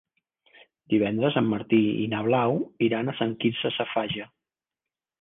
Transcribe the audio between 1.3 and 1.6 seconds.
en